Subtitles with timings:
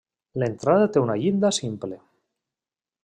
[0.43, 2.01] L'entrada té una llinda simple.